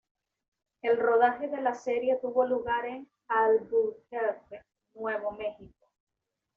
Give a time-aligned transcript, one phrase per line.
[0.81, 4.63] El rodaje de la serie tuvo lugar en Albuquerque,
[4.95, 5.85] Nuevo Mexico.